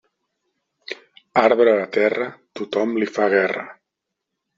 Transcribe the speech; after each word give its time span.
Arbre 1.41 1.75
a 1.81 1.83
terra, 1.97 2.29
tothom 2.61 2.95
li 3.05 3.09
fa 3.19 3.29
guerra. 3.35 3.67